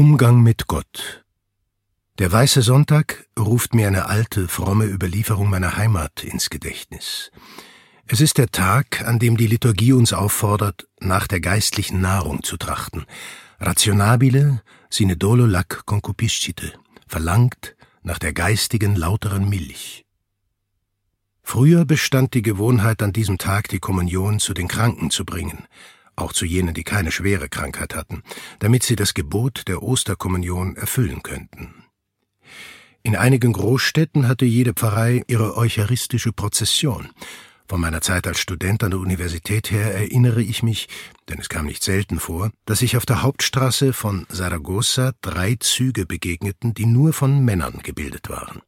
[0.00, 1.26] Umgang mit Gott
[2.18, 7.30] Der Weiße Sonntag ruft mir eine alte, fromme Überlieferung meiner Heimat ins Gedächtnis.
[8.06, 12.56] Es ist der Tag, an dem die Liturgie uns auffordert, nach der geistlichen Nahrung zu
[12.56, 13.04] trachten.
[13.58, 16.72] Rationabile sine dolo lac concupiscite,
[17.06, 20.06] verlangt nach der geistigen, lauteren Milch.
[21.42, 25.66] Früher bestand die Gewohnheit, an diesem Tag die Kommunion zu den Kranken zu bringen,
[26.20, 28.22] auch zu jenen, die keine schwere Krankheit hatten,
[28.58, 31.84] damit sie das Gebot der Osterkommunion erfüllen könnten.
[33.02, 37.08] In einigen Großstädten hatte jede Pfarrei ihre eucharistische Prozession,
[37.70, 40.88] von meiner Zeit als Student an der Universität her erinnere ich mich,
[41.28, 46.04] denn es kam nicht selten vor, dass sich auf der Hauptstraße von Saragossa drei Züge
[46.04, 48.60] begegneten, die nur von Männern gebildet waren.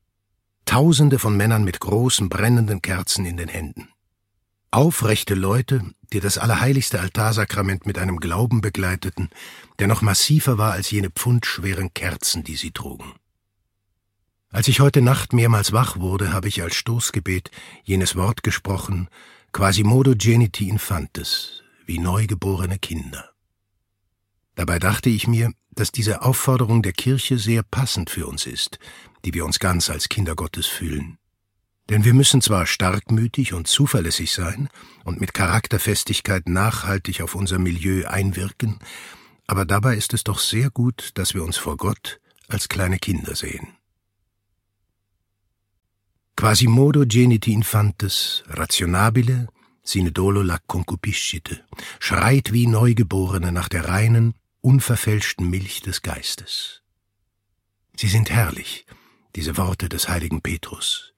[0.67, 3.89] Tausende von Männern mit großen brennenden Kerzen in den Händen.
[4.75, 9.29] Aufrechte Leute, die das allerheiligste Altarsakrament mit einem Glauben begleiteten,
[9.79, 13.13] der noch massiver war als jene pfundschweren Kerzen, die sie trugen.
[14.49, 17.51] Als ich heute Nacht mehrmals wach wurde, habe ich als Stoßgebet
[17.85, 19.11] jenes Wort gesprochen,
[19.53, 23.29] Quasimodo geniti infantes, wie neugeborene Kinder.
[24.55, 28.79] Dabei dachte ich mir, dass diese Aufforderung der Kirche sehr passend für uns ist,
[29.27, 31.19] die wir uns ganz als Kinder Gottes fühlen.
[31.93, 34.71] Denn wir müssen zwar starkmütig und zuverlässig sein
[35.05, 38.79] und mit Charakterfestigkeit nachhaltig auf unser Milieu einwirken,
[39.47, 43.35] aber dabei ist es doch sehr gut, dass wir uns vor Gott als kleine Kinder
[43.37, 43.77] sehen.
[46.35, 49.49] Quasimodo geniti infantes, rationabile,
[49.83, 51.63] sine dolo lac concupiscite,
[52.01, 54.33] schreit wie Neugeborene nach der reinen,
[54.63, 56.81] unverfälschten Milch des Geistes.
[57.99, 58.87] Sie sind herrlich,
[59.37, 61.12] diese Worte des heiligen Petrus.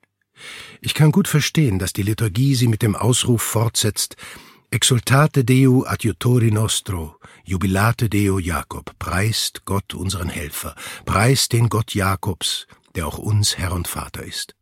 [0.80, 4.16] Ich kann gut verstehen, dass die Liturgie sie mit dem Ausruf fortsetzt,
[4.74, 10.74] Exultate Deo adiutori nostro, jubilate Deo Jakob, preist Gott unseren Helfer,
[11.04, 14.56] preist den Gott Jakobs, der auch uns Herr und Vater ist.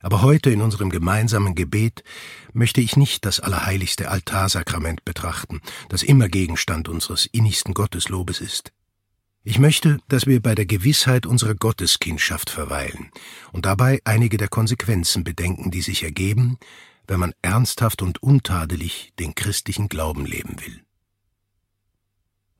[0.00, 2.04] Aber heute in unserem gemeinsamen Gebet
[2.52, 8.72] möchte ich nicht das allerheiligste Altarsakrament betrachten, das immer Gegenstand unseres innigsten Gotteslobes ist.
[9.44, 13.10] Ich möchte, dass wir bei der Gewissheit unserer Gotteskindschaft verweilen
[13.50, 16.58] und dabei einige der Konsequenzen bedenken, die sich ergeben,
[17.08, 20.84] wenn man ernsthaft und untadelig den christlichen Glauben leben will.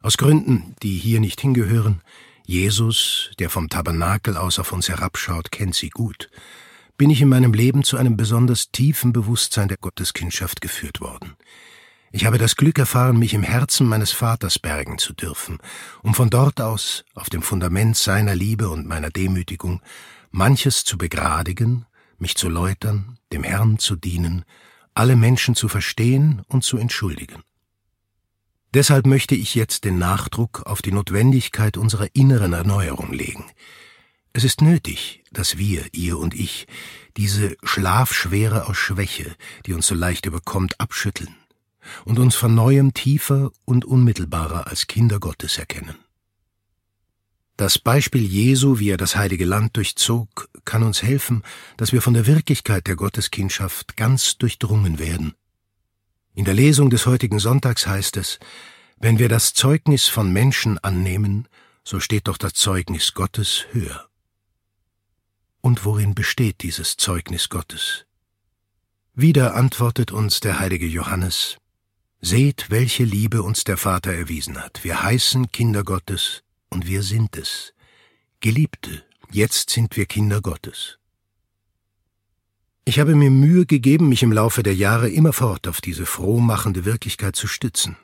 [0.01, 2.03] Aus Gründen, die hier nicht hingehören,
[2.45, 6.31] Jesus, der vom Tabernakel aus auf uns herabschaut, kennt sie gut,
[6.99, 11.37] bin ich in meinem Leben zu einem besonders tiefen Bewusstsein der Gotteskindschaft geführt worden.
[12.15, 15.59] Ich habe das Glück erfahren, mich im Herzen meines Vaters bergen zu dürfen,
[16.03, 19.81] um von dort aus, auf dem Fundament seiner Liebe und meiner Demütigung,
[20.31, 21.87] manches zu begradigen,
[22.19, 24.45] mich zu läutern, dem Herrn zu dienen,
[24.93, 27.43] alle Menschen zu verstehen und zu entschuldigen.
[28.75, 33.47] Deshalb möchte ich jetzt den Nachdruck auf die Notwendigkeit unserer inneren Erneuerung legen,
[34.35, 36.67] es ist nötig, dass wir, ihr und ich,
[37.19, 39.37] diese Schlafschwere aus Schwäche,
[39.67, 41.37] die uns so leicht überkommt, abschütteln
[42.05, 45.97] und uns von neuem tiefer und unmittelbarer als Kinder Gottes erkennen.
[47.57, 51.43] Das Beispiel Jesu, wie er das heilige Land durchzog, kann uns helfen,
[51.77, 55.35] dass wir von der Wirklichkeit der Gotteskindschaft ganz durchdrungen werden.
[56.35, 58.39] In der Lesung des heutigen Sonntags heißt es,
[58.99, 61.47] wenn wir das Zeugnis von Menschen annehmen,
[61.85, 64.09] so steht doch das Zeugnis Gottes höher.
[65.61, 68.07] Und worin besteht dieses Zeugnis Gottes?
[69.15, 71.59] Wieder antwortet uns der heilige Johannes,
[72.25, 74.85] Seht, welche Liebe uns der Vater erwiesen hat.
[74.85, 77.75] Wir heißen Kinder Gottes und wir sind es.
[78.39, 79.03] Geliebte,
[79.33, 80.99] jetzt sind wir Kinder Gottes.
[82.85, 87.35] Ich habe mir Mühe gegeben, mich im Laufe der Jahre immerfort auf diese frohmachende Wirklichkeit
[87.35, 87.97] zu stützen.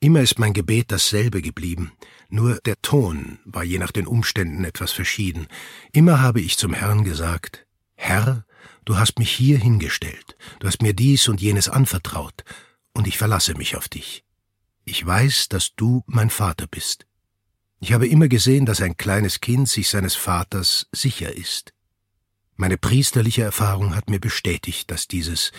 [0.00, 1.92] Immer ist mein Gebet dasselbe geblieben,
[2.28, 5.46] nur der Ton war je nach den Umständen etwas verschieden.
[5.92, 8.44] Immer habe ich zum Herrn gesagt, Herr,
[8.84, 12.44] du hast mich hier hingestellt, du hast mir dies und jenes anvertraut,
[12.98, 14.24] und ich verlasse mich auf dich.
[14.84, 17.06] Ich weiß, dass du mein Vater bist.
[17.78, 21.72] Ich habe immer gesehen, dass ein kleines Kind sich seines Vaters sicher ist.
[22.56, 25.52] Meine priesterliche Erfahrung hat mir bestätigt, dass dieses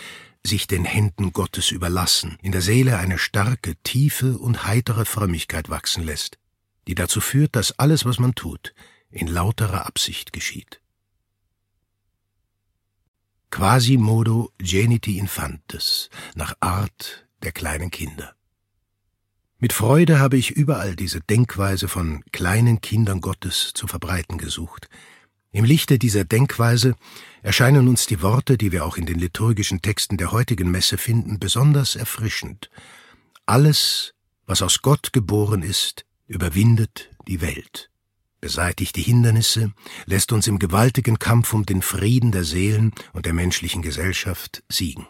[0.43, 6.03] sich den Händen Gottes überlassen, in der Seele eine starke, tiefe und heitere Frömmigkeit wachsen
[6.03, 6.37] lässt,
[6.87, 8.73] die dazu führt, dass alles, was man tut,
[9.11, 10.81] in lauterer Absicht geschieht.
[13.49, 18.33] Quasimodo geniti infantes, nach Art der kleinen Kinder.
[19.57, 24.87] Mit Freude habe ich überall diese Denkweise von kleinen Kindern Gottes zu verbreiten gesucht,
[25.51, 26.95] im Lichte dieser Denkweise
[27.41, 31.39] erscheinen uns die Worte, die wir auch in den liturgischen Texten der heutigen Messe finden,
[31.39, 32.69] besonders erfrischend.
[33.47, 34.13] Alles,
[34.45, 37.89] was aus Gott geboren ist, überwindet die Welt,
[38.41, 39.73] beseitigt die Hindernisse,
[40.05, 45.07] lässt uns im gewaltigen Kampf um den Frieden der Seelen und der menschlichen Gesellschaft siegen.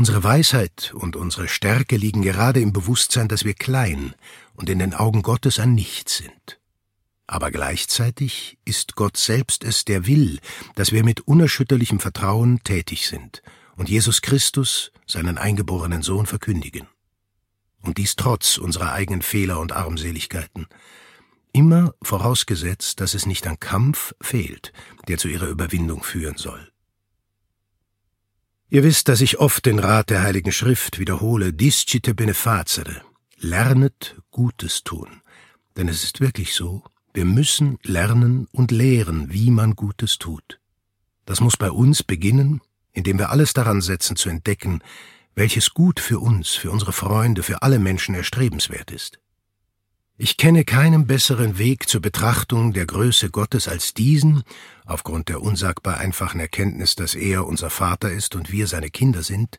[0.00, 4.14] Unsere Weisheit und unsere Stärke liegen gerade im Bewusstsein, dass wir klein
[4.54, 6.58] und in den Augen Gottes ein Nichts sind.
[7.26, 10.40] Aber gleichzeitig ist Gott selbst es, der will,
[10.74, 13.42] dass wir mit unerschütterlichem Vertrauen tätig sind
[13.76, 16.86] und Jesus Christus, seinen eingeborenen Sohn, verkündigen.
[17.82, 20.66] Und dies trotz unserer eigenen Fehler und Armseligkeiten.
[21.52, 24.72] Immer vorausgesetzt, dass es nicht an Kampf fehlt,
[25.08, 26.69] der zu ihrer Überwindung führen soll.
[28.70, 33.02] Ihr wisst, dass ich oft den Rat der Heiligen Schrift wiederhole, discite benefacere,
[33.36, 35.22] lernet Gutes tun.
[35.76, 40.60] Denn es ist wirklich so, wir müssen lernen und lehren, wie man Gutes tut.
[41.26, 42.60] Das muss bei uns beginnen
[42.92, 44.82] indem wir alles daran setzen zu entdecken,
[45.34, 49.18] welches Gut für uns, für unsere Freunde, für alle Menschen erstrebenswert ist.
[50.22, 54.42] Ich kenne keinen besseren Weg zur Betrachtung der Größe Gottes als diesen,
[54.84, 59.58] aufgrund der unsagbar einfachen Erkenntnis, dass er unser Vater ist und wir seine Kinder sind,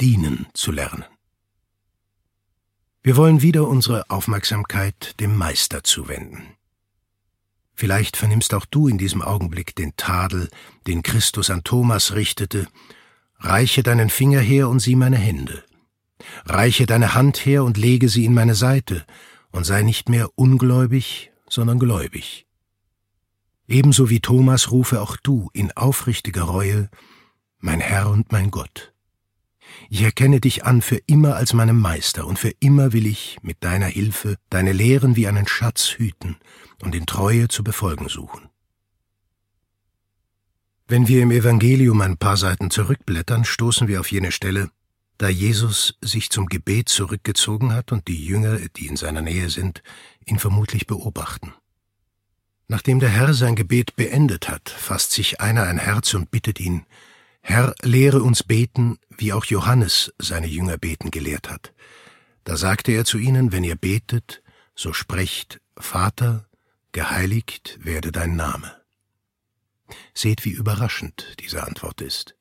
[0.00, 1.04] dienen zu lernen.
[3.04, 6.42] Wir wollen wieder unsere Aufmerksamkeit dem Meister zuwenden.
[7.76, 10.50] Vielleicht vernimmst auch du in diesem Augenblick den Tadel,
[10.88, 12.66] den Christus an Thomas richtete,
[13.38, 15.62] Reiche deinen Finger her und sieh meine Hände.
[16.46, 19.06] Reiche deine Hand her und lege sie in meine Seite,
[19.54, 22.46] und sei nicht mehr ungläubig, sondern gläubig.
[23.68, 26.90] Ebenso wie Thomas rufe auch du in aufrichtiger Reue,
[27.60, 28.92] mein Herr und mein Gott.
[29.88, 33.62] Ich erkenne dich an für immer als meinem Meister, und für immer will ich mit
[33.62, 36.36] deiner Hilfe deine Lehren wie einen Schatz hüten
[36.82, 38.48] und in Treue zu befolgen suchen.
[40.88, 44.70] Wenn wir im Evangelium ein paar Seiten zurückblättern, stoßen wir auf jene Stelle,
[45.18, 49.82] da Jesus sich zum Gebet zurückgezogen hat und die Jünger, die in seiner Nähe sind,
[50.26, 51.52] ihn vermutlich beobachten.
[52.66, 56.86] Nachdem der Herr sein Gebet beendet hat, fasst sich einer ein Herz und bittet ihn,
[57.42, 61.74] Herr, lehre uns beten, wie auch Johannes seine Jünger beten gelehrt hat.
[62.44, 64.42] Da sagte er zu ihnen, wenn ihr betet,
[64.74, 66.46] so sprecht, Vater,
[66.92, 68.80] geheiligt werde dein Name.
[70.14, 72.34] Seht, wie überraschend diese Antwort ist.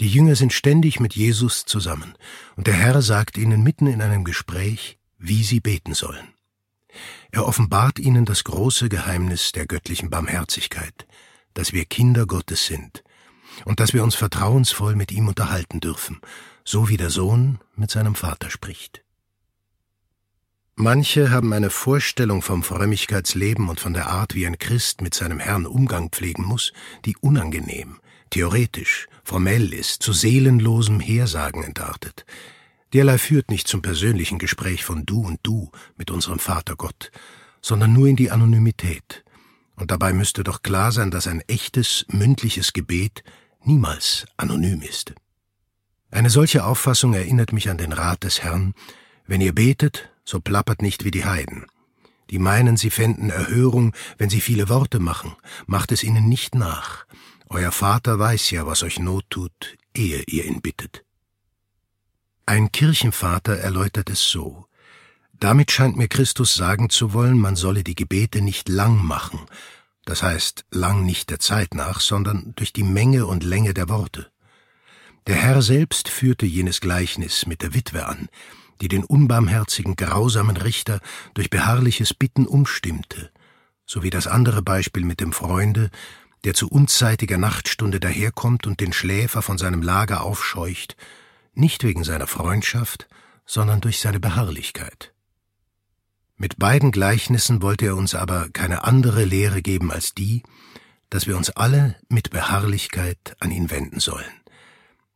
[0.00, 2.14] Die Jünger sind ständig mit Jesus zusammen,
[2.56, 6.28] und der Herr sagt ihnen mitten in einem Gespräch, wie sie beten sollen.
[7.30, 11.06] Er offenbart ihnen das große Geheimnis der göttlichen Barmherzigkeit,
[11.54, 13.04] dass wir Kinder Gottes sind
[13.64, 16.20] und dass wir uns vertrauensvoll mit ihm unterhalten dürfen,
[16.64, 19.04] so wie der Sohn mit seinem Vater spricht.
[20.76, 25.38] Manche haben eine Vorstellung vom Frömmigkeitsleben und von der Art, wie ein Christ mit seinem
[25.38, 26.72] Herrn Umgang pflegen muss,
[27.04, 28.00] die unangenehm,
[28.34, 32.26] theoretisch, formell ist, zu seelenlosem Hersagen entartet.
[32.92, 37.12] Derlei führt nicht zum persönlichen Gespräch von Du und Du mit unserem Vater Gott,
[37.62, 39.24] sondern nur in die Anonymität.
[39.76, 43.22] Und dabei müsste doch klar sein, dass ein echtes, mündliches Gebet
[43.62, 45.14] niemals anonym ist.
[46.10, 48.74] Eine solche Auffassung erinnert mich an den Rat des Herrn,
[49.28, 51.66] wenn ihr betet, so plappert nicht wie die Heiden.
[52.30, 55.36] Die meinen, sie fänden Erhörung, wenn sie viele Worte machen,
[55.66, 57.06] macht es ihnen nicht nach.
[57.48, 61.04] Euer Vater weiß ja, was euch Not tut, ehe ihr ihn bittet.
[62.46, 64.66] Ein Kirchenvater erläutert es so.
[65.32, 69.40] Damit scheint mir Christus sagen zu wollen, man solle die Gebete nicht lang machen,
[70.04, 74.30] das heißt lang nicht der Zeit nach, sondern durch die Menge und Länge der Worte.
[75.26, 78.28] Der Herr selbst führte jenes Gleichnis mit der Witwe an,
[78.80, 81.00] die den unbarmherzigen, grausamen Richter
[81.32, 83.30] durch beharrliches Bitten umstimmte,
[83.86, 85.90] sowie das andere Beispiel mit dem Freunde,
[86.44, 90.96] der zu unzeitiger Nachtstunde daherkommt und den Schläfer von seinem Lager aufscheucht,
[91.54, 93.08] nicht wegen seiner Freundschaft,
[93.46, 95.12] sondern durch seine Beharrlichkeit.
[96.36, 100.42] Mit beiden Gleichnissen wollte er uns aber keine andere Lehre geben als die,
[101.08, 104.24] dass wir uns alle mit Beharrlichkeit an ihn wenden sollen.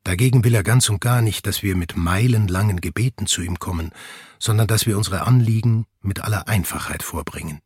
[0.05, 3.91] Dagegen will er ganz und gar nicht, dass wir mit meilenlangen Gebeten zu ihm kommen,
[4.39, 7.61] sondern dass wir unsere Anliegen mit aller Einfachheit vorbringen.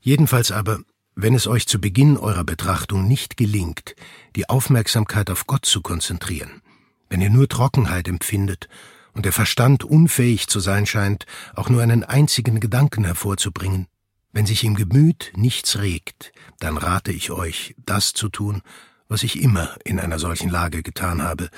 [0.00, 0.80] Jedenfalls aber,
[1.16, 3.94] wenn es euch zu Beginn eurer Betrachtung nicht gelingt,
[4.36, 6.62] die Aufmerksamkeit auf Gott zu konzentrieren,
[7.08, 8.68] wenn ihr nur Trockenheit empfindet
[9.12, 13.86] und der Verstand unfähig zu sein scheint, auch nur einen einzigen Gedanken hervorzubringen,
[14.32, 18.62] wenn sich im Gemüt nichts regt, dann rate ich euch, das zu tun,
[19.08, 21.50] was ich immer in einer solchen Lage getan habe,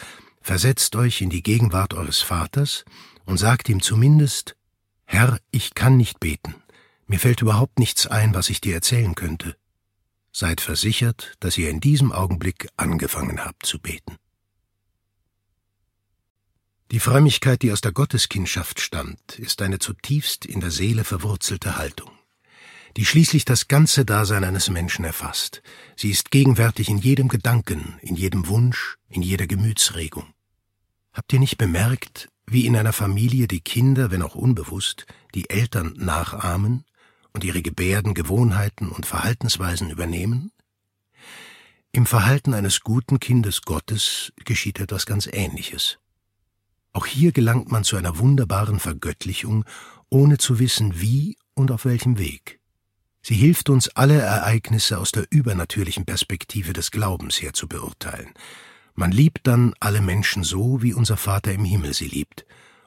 [0.43, 2.85] versetzt euch in die Gegenwart eures Vaters
[3.25, 4.57] und sagt ihm zumindest
[5.07, 6.57] Herr, ich kann nicht beten,
[7.07, 9.57] mir fällt überhaupt nichts ein, was ich dir erzählen könnte.
[10.33, 14.17] Seid versichert, dass ihr in diesem Augenblick angefangen habt zu beten.
[16.93, 22.11] Die Frömmigkeit, die aus der Gotteskindschaft stammt, ist eine zutiefst in der Seele verwurzelte Haltung,
[22.97, 25.63] die schließlich das ganze Dasein eines Menschen erfasst.
[25.97, 30.33] Sie ist gegenwärtig in jedem Gedanken, in jedem Wunsch, in jeder Gemütsregung.
[31.13, 35.95] Habt ihr nicht bemerkt, wie in einer Familie die Kinder, wenn auch unbewusst, die Eltern
[35.97, 36.85] nachahmen
[37.37, 40.53] und ihre Gebärden, Gewohnheiten und Verhaltensweisen übernehmen?
[41.93, 45.99] Im Verhalten eines guten Kindes Gottes geschieht etwas ganz Ähnliches.
[46.95, 49.67] Auch hier gelangt man zu einer wunderbaren Vergöttlichung,
[50.09, 52.59] ohne zu wissen wie und auf welchem Weg.
[53.21, 58.33] Sie hilft uns, alle Ereignisse aus der übernatürlichen Perspektive des Glaubens her zu beurteilen.
[58.95, 62.47] Man liebt dann alle Menschen so, wie unser Vater im Himmel sie liebt.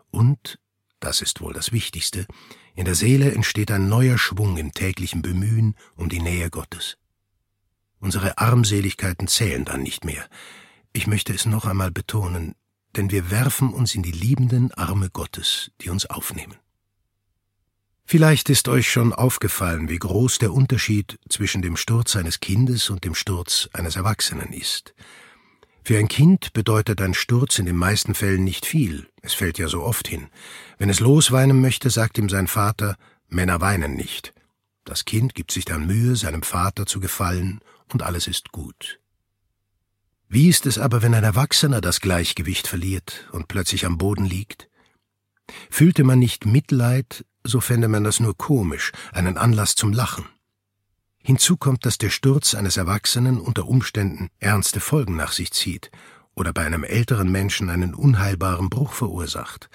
[0.09, 0.57] Und,
[0.99, 2.25] das ist wohl das Wichtigste,
[2.75, 6.97] in der Seele entsteht ein neuer Schwung im täglichen Bemühen um die Nähe Gottes.
[7.99, 10.27] Unsere Armseligkeiten zählen dann nicht mehr.
[10.93, 12.55] Ich möchte es noch einmal betonen,
[12.95, 16.55] denn wir werfen uns in die liebenden Arme Gottes, die uns aufnehmen.
[18.05, 23.03] Vielleicht ist euch schon aufgefallen, wie groß der Unterschied zwischen dem Sturz eines Kindes und
[23.03, 24.95] dem Sturz eines Erwachsenen ist.
[25.83, 29.67] Für ein Kind bedeutet ein Sturz in den meisten Fällen nicht viel, es fällt ja
[29.67, 30.29] so oft hin.
[30.77, 32.95] Wenn es losweinen möchte, sagt ihm sein Vater,
[33.27, 34.33] Männer weinen nicht.
[34.85, 37.59] Das Kind gibt sich dann Mühe, seinem Vater zu gefallen,
[37.91, 38.99] und alles ist gut.
[40.27, 44.69] Wie ist es aber, wenn ein Erwachsener das Gleichgewicht verliert und plötzlich am Boden liegt?
[45.71, 50.25] Fühlte man nicht Mitleid, so fände man das nur komisch, einen Anlass zum Lachen.
[51.21, 55.91] Hinzu kommt, dass der Sturz eines Erwachsenen unter Umständen ernste Folgen nach sich zieht
[56.35, 59.69] oder bei einem älteren Menschen einen unheilbaren Bruch verursacht.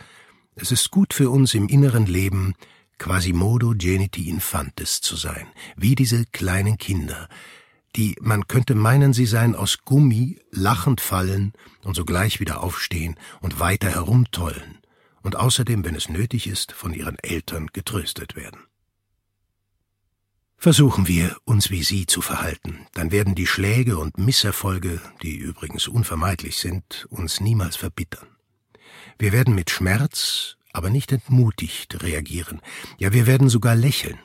[0.54, 2.54] Es ist gut für uns im inneren Leben,
[2.98, 5.46] quasimodo geniti infantis zu sein,
[5.76, 7.28] wie diese kleinen Kinder,
[7.96, 13.60] die, man könnte meinen, sie seien aus Gummi, lachend fallen und sogleich wieder aufstehen und
[13.60, 14.78] weiter herumtollen
[15.22, 18.60] und außerdem, wenn es nötig ist, von ihren Eltern getröstet werden.
[20.56, 25.88] Versuchen wir, uns wie sie zu verhalten, dann werden die Schläge und Misserfolge, die übrigens
[25.88, 28.28] unvermeidlich sind, uns niemals verbittern.
[29.18, 32.60] Wir werden mit Schmerz, aber nicht entmutigt reagieren,
[32.98, 34.18] ja wir werden sogar lächeln,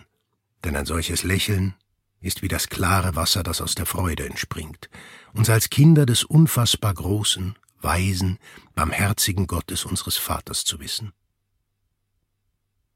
[0.64, 1.76] denn ein solches Lächeln
[2.22, 4.90] ist wie das klare Wasser, das aus der Freude entspringt,
[5.34, 8.40] uns als Kinder des unfassbar großen, weisen,
[8.76, 11.14] barmherzigen Gottes unseres Vaters zu wissen.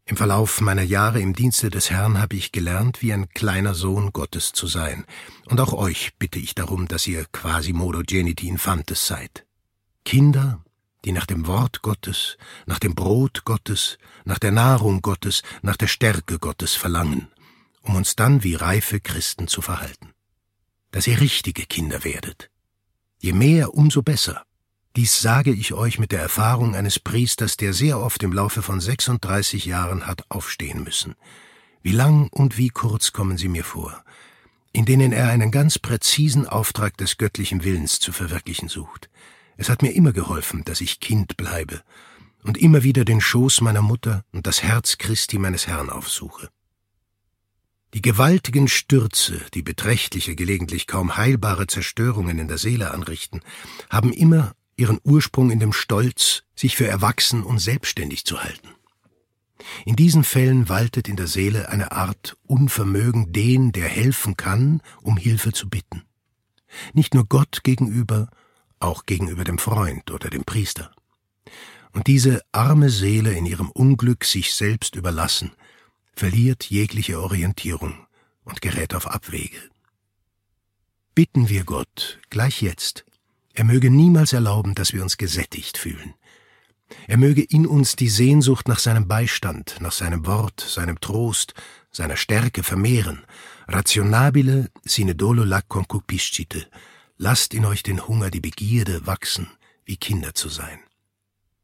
[0.05, 4.11] Im Verlauf meiner Jahre im Dienste des Herrn habe ich gelernt, wie ein kleiner Sohn
[4.11, 5.05] Gottes zu sein,
[5.45, 9.45] und auch euch bitte ich darum, dass ihr quasimodo geniti infantes seid.
[10.03, 10.63] Kinder,
[11.05, 15.87] die nach dem Wort Gottes, nach dem Brot Gottes, nach der Nahrung Gottes, nach der
[15.87, 17.29] Stärke Gottes verlangen
[17.83, 20.13] um uns dann wie reife Christen zu verhalten.
[20.91, 22.49] Dass ihr richtige Kinder werdet.
[23.19, 24.45] Je mehr, umso besser.
[24.95, 28.79] Dies sage ich euch mit der Erfahrung eines Priesters, der sehr oft im Laufe von
[28.79, 31.15] 36 Jahren hat aufstehen müssen.
[31.81, 34.03] Wie lang und wie kurz kommen sie mir vor,
[34.71, 39.09] in denen er einen ganz präzisen Auftrag des göttlichen Willens zu verwirklichen sucht.
[39.57, 41.81] Es hat mir immer geholfen, dass ich Kind bleibe
[42.43, 46.49] und immer wieder den Schoß meiner Mutter und das Herz Christi meines Herrn aufsuche.
[47.95, 53.41] Die gewaltigen Stürze, die beträchtliche, gelegentlich kaum heilbare Zerstörungen in der Seele anrichten,
[53.89, 58.69] haben immer ihren Ursprung in dem Stolz, sich für erwachsen und selbstständig zu halten.
[59.85, 65.17] In diesen Fällen waltet in der Seele eine Art Unvermögen, den, der helfen kann, um
[65.17, 66.03] Hilfe zu bitten.
[66.93, 68.29] Nicht nur Gott gegenüber,
[68.79, 70.91] auch gegenüber dem Freund oder dem Priester.
[71.93, 75.51] Und diese arme Seele in ihrem Unglück sich selbst überlassen,
[76.15, 78.07] verliert jegliche Orientierung
[78.43, 79.57] und gerät auf Abwege.
[81.15, 83.05] Bitten wir Gott, gleich jetzt,
[83.53, 86.15] er möge niemals erlauben, dass wir uns gesättigt fühlen.
[87.07, 91.53] Er möge in uns die Sehnsucht nach seinem Beistand, nach seinem Wort, seinem Trost,
[91.91, 93.25] seiner Stärke vermehren.
[93.67, 96.67] Rationabile sine dolo la concupiscite.
[97.17, 99.47] Lasst in euch den Hunger, die Begierde wachsen,
[99.85, 100.79] wie Kinder zu sein.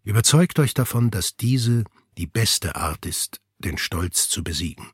[0.04, 1.84] Überzeugt euch davon, dass diese
[2.18, 4.92] die beste Art ist, den Stolz zu besiegen.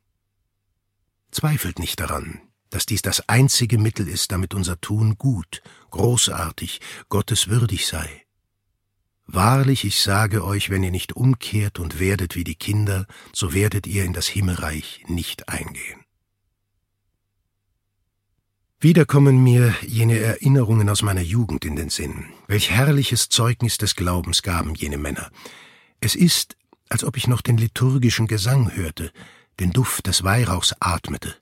[1.31, 2.41] Zweifelt nicht daran,
[2.75, 8.25] dass dies das einzige Mittel ist, damit unser Tun gut, großartig, gotteswürdig sei.
[9.27, 13.87] Wahrlich, ich sage euch, wenn ihr nicht umkehrt und werdet wie die Kinder, so werdet
[13.87, 16.03] ihr in das Himmelreich nicht eingehen.
[18.81, 22.25] Wieder kommen mir jene Erinnerungen aus meiner Jugend in den Sinn.
[22.47, 25.31] Welch herrliches Zeugnis des Glaubens gaben jene Männer.
[26.01, 26.57] Es ist,
[26.89, 29.13] als ob ich noch den liturgischen Gesang hörte,
[29.61, 31.37] den Duft des Weihrauchs atmete.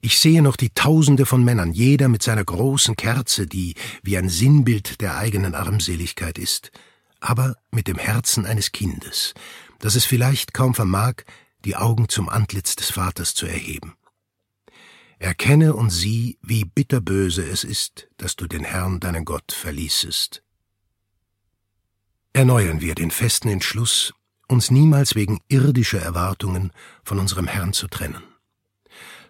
[0.00, 4.28] Ich sehe noch die Tausende von Männern, jeder mit seiner großen Kerze, die wie ein
[4.28, 6.70] Sinnbild der eigenen Armseligkeit ist,
[7.20, 9.34] aber mit dem Herzen eines Kindes,
[9.80, 11.24] das es vielleicht kaum vermag,
[11.64, 13.94] die Augen zum Antlitz des Vaters zu erheben.
[15.18, 20.44] Erkenne und sieh, wie bitterböse es ist, dass du den Herrn, deinen Gott, verließest.
[22.32, 24.14] Erneuern wir den festen Entschluss,
[24.46, 26.70] uns niemals wegen irdischer Erwartungen
[27.02, 28.27] von unserem Herrn zu trennen.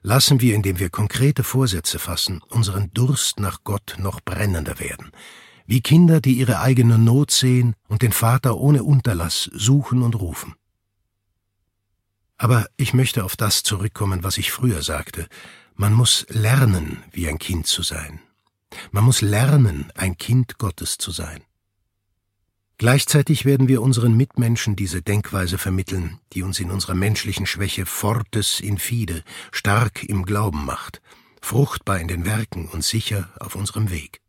[0.03, 5.11] Lassen wir, indem wir konkrete Vorsätze fassen, unseren Durst nach Gott noch brennender werden,
[5.67, 10.55] wie Kinder, die ihre eigene Not sehen und den Vater ohne Unterlass suchen und rufen.
[12.37, 15.29] Aber ich möchte auf das zurückkommen, was ich früher sagte,
[15.75, 18.21] man muss lernen, wie ein Kind zu sein.
[18.93, 21.43] Man muss lernen, ein Kind Gottes zu sein.
[22.79, 28.61] Gleichzeitig werden wir unseren Mitmenschen diese Denkweise vermitteln, die uns in unserer menschlichen Schwäche fortes
[28.61, 31.03] in fide, stark im Glauben macht,
[31.43, 34.21] fruchtbar in den Werken und sicher auf unserem Weg.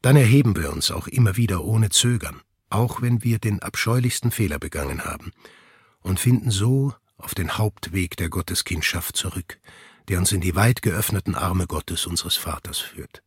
[0.00, 2.40] Dann erheben wir uns auch immer wieder ohne Zögern,
[2.70, 5.30] auch wenn wir den abscheulichsten Fehler begangen haben,
[6.00, 9.60] und finden so auf den Hauptweg der Gotteskindschaft zurück,
[10.08, 13.22] der uns in die weit geöffneten Arme Gottes unseres Vaters führt.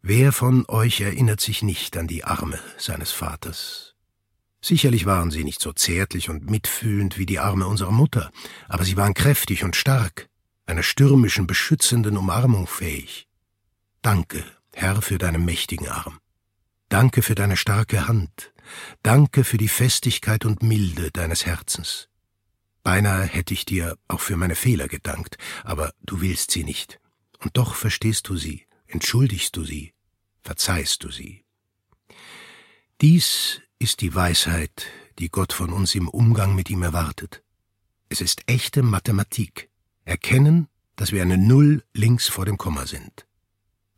[0.00, 3.94] Wer von euch erinnert sich nicht an die Arme seines Vaters?
[4.60, 8.30] Sicherlich waren sie nicht so zärtlich und mitfühlend wie die Arme unserer Mutter,
[8.68, 10.28] aber sie waren kräftig und stark,
[10.66, 13.28] einer stürmischen, beschützenden Umarmung fähig.
[14.00, 16.20] Danke, Herr, für deinen mächtigen Arm.
[16.88, 18.52] Danke für deine starke Hand.
[19.02, 22.08] Danke für die Festigkeit und Milde deines Herzens.
[22.84, 27.00] Beinahe hätte ich dir auch für meine Fehler gedankt, aber du willst sie nicht.
[27.40, 29.92] Und doch verstehst du sie, entschuldigst du sie,
[30.42, 31.44] verzeihst du sie.
[33.00, 34.86] Dies ist die Weisheit,
[35.18, 37.42] die Gott von uns im Umgang mit ihm erwartet.
[38.08, 39.68] Es ist echte Mathematik.
[40.04, 43.26] Erkennen, dass wir eine Null links vor dem Komma sind.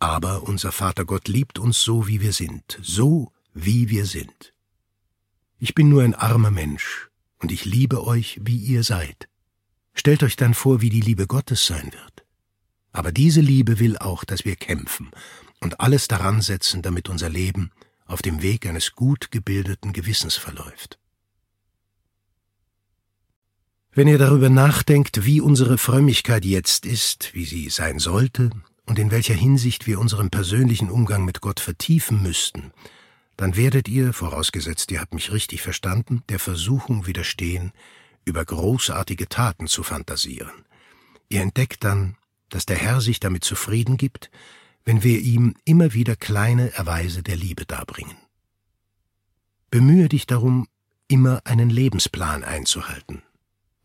[0.01, 4.53] Aber unser Vater Gott liebt uns so, wie wir sind, so, wie wir sind.
[5.59, 9.29] Ich bin nur ein armer Mensch, und ich liebe euch, wie ihr seid.
[9.95, 12.25] Stellt euch dann vor, wie die Liebe Gottes sein wird.
[12.93, 15.11] Aber diese Liebe will auch, dass wir kämpfen
[15.61, 17.71] und alles daran setzen, damit unser Leben
[18.07, 20.99] auf dem Weg eines gut gebildeten Gewissens verläuft.
[23.93, 28.51] Wenn ihr darüber nachdenkt, wie unsere Frömmigkeit jetzt ist, wie sie sein sollte
[28.87, 32.73] und in welcher Hinsicht wir unseren persönlichen Umgang mit Gott vertiefen müssten,
[33.37, 37.73] dann werdet ihr, vorausgesetzt ihr habt mich richtig verstanden, der Versuchung widerstehen,
[38.25, 40.65] über großartige Taten zu fantasieren.
[41.29, 42.17] Ihr entdeckt dann,
[42.51, 44.31] dass der Herr sich damit zufrieden gibt,
[44.85, 48.17] wenn wir ihm immer wieder kleine Erweise der Liebe darbringen.
[49.71, 50.67] Bemühe dich darum,
[51.09, 53.23] immer einen Lebensplan einzuhalten.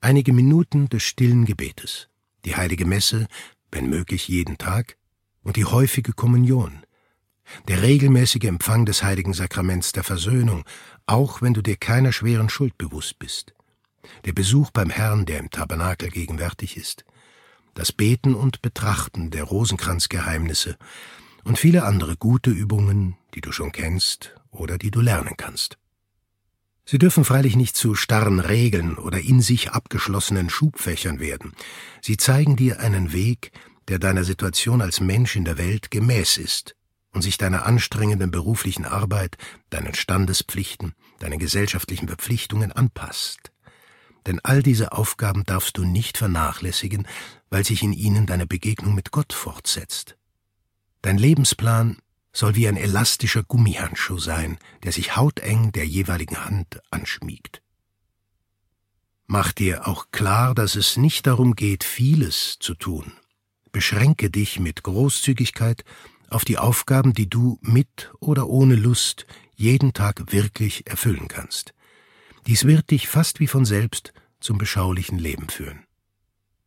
[0.02, 2.10] Einige Minuten des stillen Gebetes,
[2.44, 3.28] die heilige Messe,
[3.72, 4.98] wenn möglich jeden Tag,
[5.44, 6.84] und die häufige Kommunion,
[7.68, 10.64] der regelmäßige Empfang des heiligen Sakraments der Versöhnung,
[11.06, 13.54] auch wenn du dir keiner schweren Schuld bewusst bist,
[14.26, 17.06] der Besuch beim Herrn, der im Tabernakel gegenwärtig ist,
[17.76, 20.78] das Beten und Betrachten der Rosenkranzgeheimnisse
[21.44, 25.78] und viele andere gute Übungen, die du schon kennst oder die du lernen kannst.
[26.86, 31.54] Sie dürfen freilich nicht zu starren Regeln oder in sich abgeschlossenen Schubfächern werden.
[32.02, 33.52] Sie zeigen dir einen Weg,
[33.88, 36.76] der deiner Situation als Mensch in der Welt gemäß ist
[37.12, 39.38] und sich deiner anstrengenden beruflichen Arbeit,
[39.70, 43.52] deinen Standespflichten, deinen gesellschaftlichen Verpflichtungen anpasst.
[44.28, 47.08] Denn all diese Aufgaben darfst du nicht vernachlässigen,
[47.50, 50.18] weil sich in ihnen deine Begegnung mit Gott fortsetzt.
[51.02, 51.98] Dein Lebensplan
[52.34, 57.62] soll wie ein elastischer Gummihandschuh sein, der sich hauteng der jeweiligen Hand anschmiegt.
[59.28, 63.14] Mach dir auch klar, dass es nicht darum geht, vieles zu tun.
[63.72, 65.84] Beschränke dich mit Großzügigkeit
[66.30, 71.75] auf die Aufgaben, die du mit oder ohne Lust jeden Tag wirklich erfüllen kannst.
[72.48, 75.86] Dies wird dich fast wie von selbst zum beschaulichen Leben führen.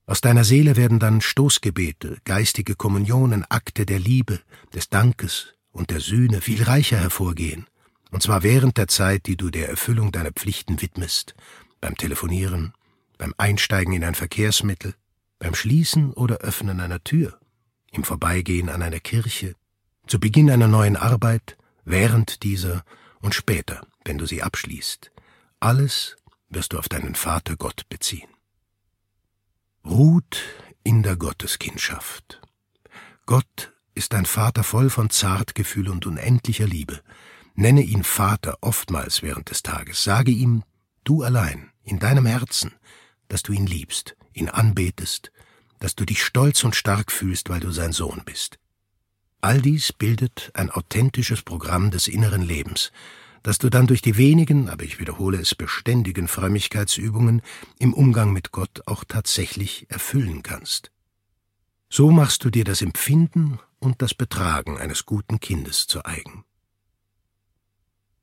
[0.06, 4.40] Aus deiner Seele werden dann Stoßgebete, geistige Kommunionen, Akte der Liebe,
[4.74, 7.66] des Dankes und der Sühne viel reicher hervorgehen,
[8.10, 11.34] und zwar während der Zeit, die du der Erfüllung deiner Pflichten widmest,
[11.80, 12.72] beim Telefonieren,
[13.18, 14.94] beim Einsteigen in ein Verkehrsmittel,
[15.38, 17.38] beim Schließen oder Öffnen einer Tür,
[17.92, 19.54] im Vorbeigehen an einer Kirche,
[20.06, 22.82] zu Beginn einer neuen Arbeit, während dieser
[23.20, 25.12] und später, wenn du sie abschließt.
[25.60, 26.16] Alles
[26.48, 28.28] wirst du auf deinen Vater Gott beziehen.
[29.84, 30.40] Ruht
[30.84, 32.40] in der Gotteskindschaft.
[33.26, 37.02] Gott ist ein Vater voll von Zartgefühl und unendlicher Liebe.
[37.54, 40.04] Nenne ihn Vater oftmals während des Tages.
[40.04, 40.62] Sage ihm,
[41.04, 42.72] du allein, in deinem Herzen,
[43.28, 45.32] dass du ihn liebst, ihn anbetest
[45.78, 48.58] dass du dich stolz und stark fühlst, weil du sein Sohn bist.
[49.40, 52.90] All dies bildet ein authentisches Programm des inneren Lebens,
[53.42, 57.42] das du dann durch die wenigen, aber ich wiederhole es, beständigen Frömmigkeitsübungen
[57.78, 60.90] im Umgang mit Gott auch tatsächlich erfüllen kannst.
[61.90, 66.44] So machst du dir das Empfinden und das Betragen eines guten Kindes zu eigen.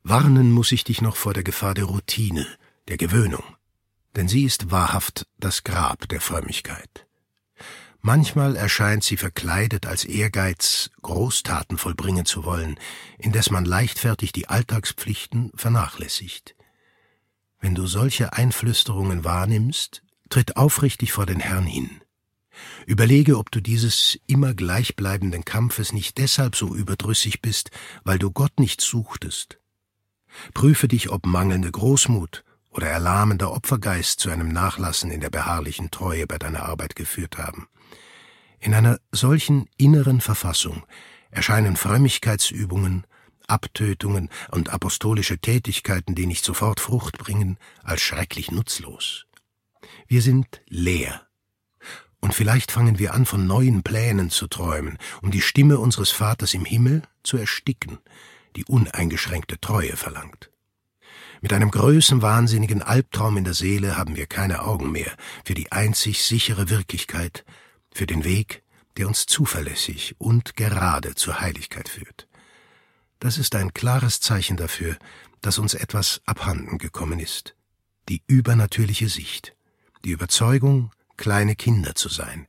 [0.03, 2.45] Warnen muss ich dich noch vor der Gefahr der Routine,
[2.87, 3.43] der Gewöhnung,
[4.15, 7.04] denn sie ist wahrhaft das Grab der Frömmigkeit.
[8.07, 12.79] Manchmal erscheint sie verkleidet als Ehrgeiz, Großtaten vollbringen zu wollen,
[13.17, 16.53] indes man leichtfertig die Alltagspflichten vernachlässigt.
[17.59, 21.89] Wenn du solche Einflüsterungen wahrnimmst, tritt aufrichtig vor den Herrn hin.
[22.85, 27.71] Überlege, ob du dieses immer gleichbleibenden Kampfes nicht deshalb so überdrüssig bist,
[28.03, 29.57] weil du Gott nicht suchtest.
[30.53, 36.27] Prüfe dich, ob mangelnde Großmut oder erlahmender Opfergeist zu einem Nachlassen in der beharrlichen Treue
[36.27, 37.67] bei deiner Arbeit geführt haben.
[38.59, 40.83] In einer solchen inneren Verfassung
[41.31, 43.05] erscheinen Frömmigkeitsübungen,
[43.47, 49.25] Abtötungen und apostolische Tätigkeiten, die nicht sofort Frucht bringen, als schrecklich nutzlos.
[50.07, 51.21] Wir sind leer.
[52.19, 56.55] Und vielleicht fangen wir an, von neuen Plänen zu träumen, um die Stimme unseres Vaters
[56.55, 57.99] im Himmel zu ersticken,
[58.55, 60.49] die uneingeschränkte Treue verlangt.
[61.41, 65.11] Mit einem größenwahnsinnigen Albtraum in der Seele haben wir keine Augen mehr
[65.43, 67.45] für die einzig sichere Wirklichkeit,
[67.95, 68.61] für den Weg,
[68.97, 72.27] der uns zuverlässig und gerade zur Heiligkeit führt.
[73.19, 74.97] Das ist ein klares Zeichen dafür,
[75.41, 77.55] dass uns etwas abhanden gekommen ist.
[78.09, 79.55] Die übernatürliche Sicht,
[80.03, 82.47] die Überzeugung, kleine Kinder zu sein,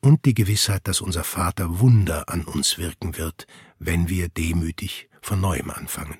[0.00, 3.46] und die Gewissheit, dass unser Vater Wunder an uns wirken wird,
[3.78, 6.18] wenn wir demütig von neuem anfangen.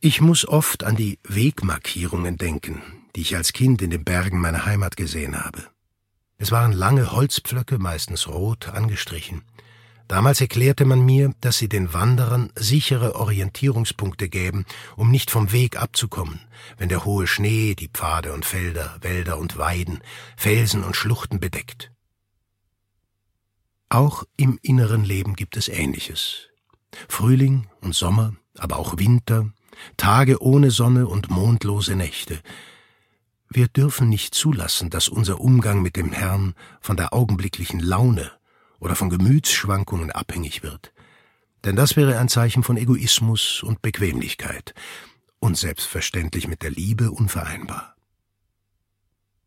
[0.00, 2.82] Ich muss oft an die Wegmarkierungen denken,
[3.16, 5.70] die ich als Kind in den Bergen meiner Heimat gesehen habe.
[6.40, 9.42] Es waren lange Holzpflöcke, meistens rot angestrichen.
[10.08, 14.64] Damals erklärte man mir, dass sie den Wanderern sichere Orientierungspunkte gäben,
[14.96, 16.40] um nicht vom Weg abzukommen,
[16.78, 20.00] wenn der hohe Schnee die Pfade und Felder, Wälder und Weiden,
[20.34, 21.92] Felsen und Schluchten bedeckt.
[23.90, 26.48] Auch im inneren Leben gibt es Ähnliches.
[27.06, 29.52] Frühling und Sommer, aber auch Winter,
[29.98, 32.40] Tage ohne Sonne und mondlose Nächte,
[33.52, 38.30] wir dürfen nicht zulassen, dass unser Umgang mit dem Herrn von der augenblicklichen Laune
[38.78, 40.92] oder von Gemütsschwankungen abhängig wird.
[41.64, 44.72] Denn das wäre ein Zeichen von Egoismus und Bequemlichkeit
[45.40, 47.96] und selbstverständlich mit der Liebe unvereinbar.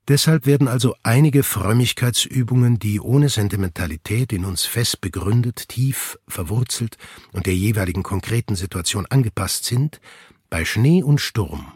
[0.10, 6.98] Deshalb werden also einige Frömmigkeitsübungen, die ohne Sentimentalität in uns fest begründet, tief verwurzelt
[7.32, 10.02] und der jeweiligen konkreten Situation angepasst sind,
[10.50, 11.72] bei Schnee und Sturm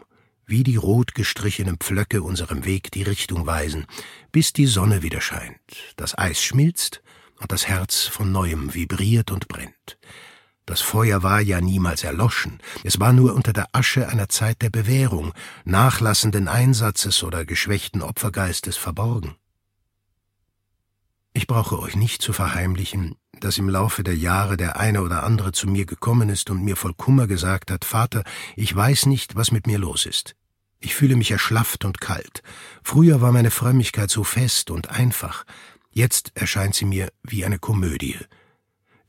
[0.48, 3.86] wie die rot gestrichenen Pflöcke unserem Weg die Richtung weisen,
[4.32, 5.60] bis die Sonne wieder scheint,
[5.96, 7.02] das Eis schmilzt
[7.38, 9.98] und das Herz von neuem vibriert und brennt.
[10.64, 14.70] Das Feuer war ja niemals erloschen, es war nur unter der Asche einer Zeit der
[14.70, 15.32] Bewährung,
[15.64, 19.36] nachlassenden Einsatzes oder geschwächten Opfergeistes verborgen.
[21.34, 25.52] Ich brauche euch nicht zu verheimlichen, dass im Laufe der Jahre der eine oder andere
[25.52, 28.24] zu mir gekommen ist und mir voll Kummer gesagt hat, Vater,
[28.56, 30.34] ich weiß nicht, was mit mir los ist.
[30.80, 32.42] Ich fühle mich erschlafft und kalt.
[32.82, 35.44] Früher war meine Frömmigkeit so fest und einfach.
[35.90, 38.16] Jetzt erscheint sie mir wie eine Komödie.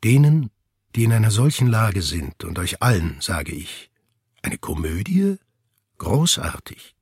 [0.03, 0.49] Denen,
[0.95, 3.91] die in einer solchen Lage sind, und euch allen, sage ich,
[4.41, 5.37] eine Komödie?
[5.97, 6.95] Großartig.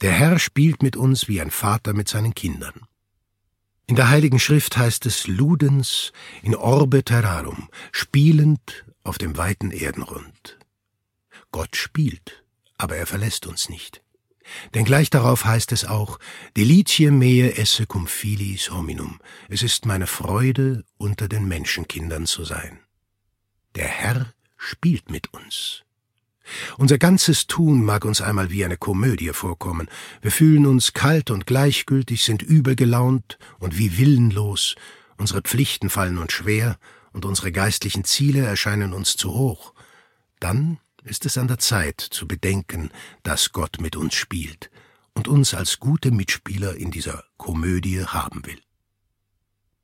[0.00, 2.86] Der Herr spielt mit uns wie ein Vater mit seinen Kindern.
[3.86, 10.58] In der Heiligen Schrift heißt es Ludens in orbe terrarum, spielend auf dem weiten Erdenrund.
[11.52, 12.44] Gott spielt,
[12.78, 14.03] aber er verlässt uns nicht.
[14.74, 16.18] Denn gleich darauf heißt es auch,
[16.56, 22.80] Delicie mea esse cum filis hominum, es ist meine Freude, unter den Menschenkindern zu sein.
[23.74, 25.82] Der Herr spielt mit uns.
[26.76, 29.88] Unser ganzes Tun mag uns einmal wie eine Komödie vorkommen.
[30.20, 34.74] Wir fühlen uns kalt und gleichgültig, sind übel gelaunt und wie willenlos.
[35.16, 36.78] Unsere Pflichten fallen uns schwer
[37.12, 39.72] und unsere geistlichen Ziele erscheinen uns zu hoch.
[40.40, 42.90] Dann ist es an der Zeit zu bedenken,
[43.22, 44.70] dass Gott mit uns spielt
[45.12, 48.58] und uns als gute Mitspieler in dieser Komödie haben will.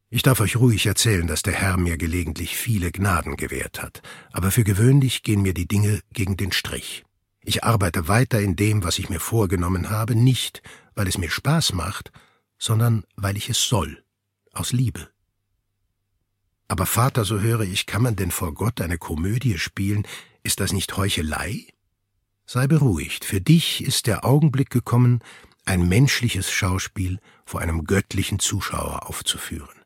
[0.08, 4.02] Ich darf euch ruhig erzählen, dass der Herr mir gelegentlich viele Gnaden gewährt hat,
[4.32, 7.04] aber für gewöhnlich gehen mir die Dinge gegen den Strich.
[7.42, 10.62] Ich arbeite weiter in dem, was ich mir vorgenommen habe, nicht,
[10.94, 12.10] weil es mir Spaß macht,
[12.58, 14.02] sondern weil ich es soll,
[14.52, 15.08] aus Liebe.
[16.66, 20.06] Aber Vater, so höre ich, kann man denn vor Gott eine Komödie spielen,
[20.42, 21.66] ist das nicht Heuchelei?
[22.46, 25.20] Sei beruhigt, für dich ist der Augenblick gekommen,
[25.64, 29.84] ein menschliches Schauspiel vor einem göttlichen Zuschauer aufzuführen.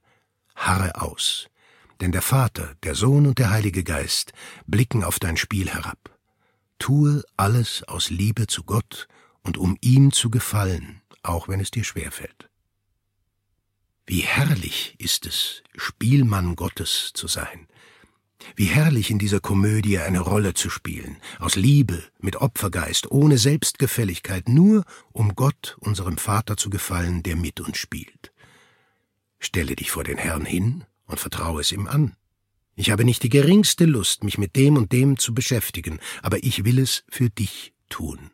[0.54, 1.48] Harre aus.
[2.00, 4.32] denn der Vater, der Sohn und der Heilige Geist
[4.66, 6.18] blicken auf dein Spiel herab.
[6.78, 9.06] Tue alles aus Liebe zu Gott
[9.42, 12.48] und um ihm zu gefallen, auch wenn es dir schwerfällt.
[14.06, 17.68] Wie herrlich ist es, Spielmann Gottes zu sein.
[18.56, 24.48] Wie herrlich in dieser Komödie eine Rolle zu spielen, aus Liebe, mit Opfergeist, ohne Selbstgefälligkeit,
[24.48, 28.32] nur um Gott, unserem Vater, zu gefallen, der mit uns spielt.
[29.38, 32.16] Stelle dich vor den Herrn hin und vertraue es ihm an.
[32.76, 36.64] Ich habe nicht die geringste Lust, mich mit dem und dem zu beschäftigen, aber ich
[36.64, 38.30] will es für dich tun.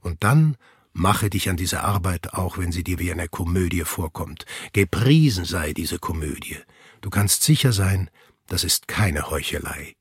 [0.00, 0.56] Und dann
[0.92, 4.46] mache dich an diese Arbeit, auch wenn sie dir wie eine Komödie vorkommt.
[4.72, 6.58] Gepriesen sei diese Komödie.
[7.00, 8.10] Du kannst sicher sein,
[8.46, 9.94] das ist keine Heuchelei.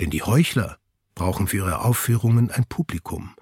[0.00, 0.78] Denn die Heuchler
[1.14, 3.34] brauchen für ihre Aufführungen ein Publikum.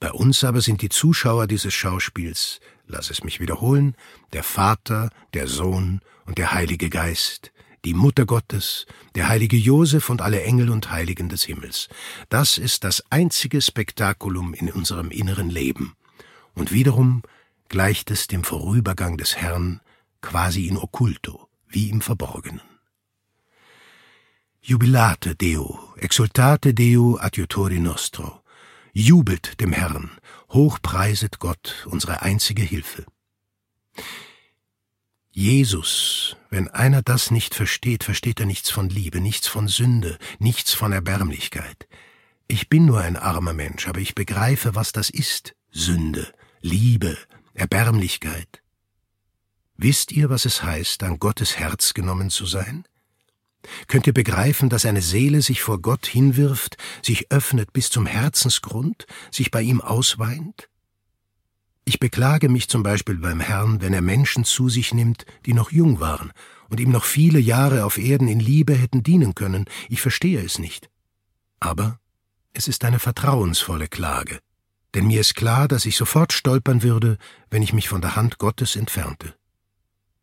[0.00, 3.94] Bei uns aber sind die Zuschauer dieses Schauspiels, lass es mich wiederholen,
[4.32, 7.52] der Vater, der Sohn und der Heilige Geist,
[7.84, 11.88] die Mutter Gottes, der heilige Josef und alle Engel und Heiligen des Himmels.
[12.28, 15.94] Das ist das einzige Spektakulum in unserem inneren Leben.
[16.54, 17.22] Und wiederum
[17.68, 19.80] gleicht es dem Vorübergang des Herrn
[20.20, 22.71] quasi in occulto, wie im Verborgenen.
[24.64, 28.42] Jubilate Deo, exultate Deo adjutori nostro.
[28.92, 30.12] Jubelt dem Herrn,
[30.50, 33.04] hochpreiset Gott, unsere einzige Hilfe.
[35.32, 40.74] Jesus, wenn einer das nicht versteht, versteht er nichts von Liebe, nichts von Sünde, nichts
[40.74, 41.88] von Erbärmlichkeit.
[42.46, 45.56] Ich bin nur ein armer Mensch, aber ich begreife, was das ist.
[45.72, 47.18] Sünde, Liebe,
[47.54, 48.62] Erbärmlichkeit.
[49.76, 52.84] Wisst ihr, was es heißt, an Gottes Herz genommen zu sein?
[53.86, 59.06] Könnt ihr begreifen, dass eine Seele sich vor Gott hinwirft, sich öffnet bis zum Herzensgrund,
[59.30, 60.68] sich bei ihm ausweint?
[61.84, 65.72] Ich beklage mich zum Beispiel beim Herrn, wenn er Menschen zu sich nimmt, die noch
[65.72, 66.32] jung waren
[66.68, 69.66] und ihm noch viele Jahre auf Erden in Liebe hätten dienen können.
[69.88, 70.90] Ich verstehe es nicht.
[71.58, 71.98] Aber
[72.54, 74.38] es ist eine vertrauensvolle Klage,
[74.94, 77.18] denn mir ist klar, dass ich sofort stolpern würde,
[77.50, 79.34] wenn ich mich von der Hand Gottes entfernte.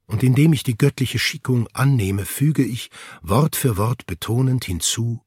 [0.09, 2.89] Und indem ich die göttliche Schickung annehme, füge ich
[3.21, 5.23] Wort für Wort betonend hinzu,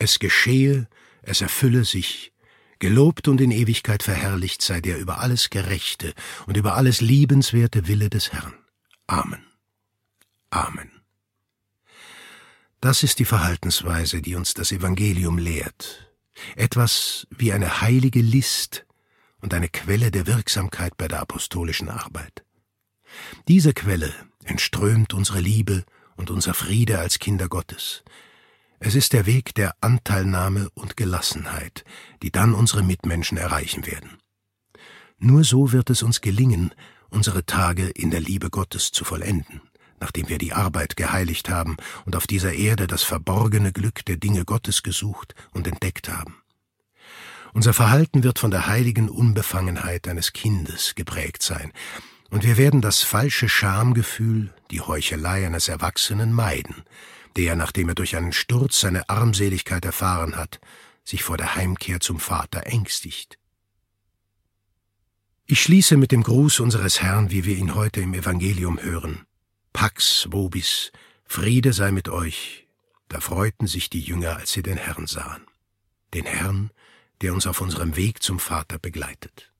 [0.00, 0.88] es geschehe,
[1.22, 2.32] es erfülle sich,
[2.80, 6.14] Gelobt und in Ewigkeit verherrlicht sei der über alles gerechte
[6.46, 8.54] und über alles liebenswerte Wille des Herrn.
[9.08, 9.44] Amen.
[10.50, 10.90] Amen.
[12.80, 16.12] Das ist die Verhaltensweise, die uns das Evangelium lehrt.
[16.54, 18.86] Etwas wie eine heilige List
[19.40, 22.44] und eine Quelle der Wirksamkeit bei der apostolischen Arbeit.
[23.48, 24.12] Diese Quelle
[24.44, 25.84] entströmt unsere Liebe
[26.16, 28.02] und unser Friede als Kinder Gottes,
[28.80, 31.84] es ist der Weg der Anteilnahme und Gelassenheit,
[32.22, 34.18] die dann unsere Mitmenschen erreichen werden.
[35.18, 36.72] Nur so wird es uns gelingen,
[37.10, 39.62] unsere Tage in der Liebe Gottes zu vollenden,
[39.98, 44.44] nachdem wir die Arbeit geheiligt haben und auf dieser Erde das verborgene Glück der Dinge
[44.44, 46.36] Gottes gesucht und entdeckt haben.
[47.52, 51.72] Unser Verhalten wird von der heiligen Unbefangenheit eines Kindes geprägt sein,
[52.30, 56.84] und wir werden das falsche Schamgefühl, die Heuchelei eines Erwachsenen meiden,
[57.36, 60.60] der, nachdem er durch einen Sturz seine Armseligkeit erfahren hat,
[61.04, 63.38] sich vor der Heimkehr zum Vater ängstigt.
[65.46, 69.24] Ich schließe mit dem Gruß unseres Herrn, wie wir ihn heute im Evangelium hören.
[69.72, 70.92] Pax vobis,
[71.24, 72.66] Friede sei mit euch.
[73.08, 75.46] Da freuten sich die Jünger, als sie den Herrn sahen.
[76.12, 76.70] Den Herrn,
[77.22, 79.50] der uns auf unserem Weg zum Vater begleitet.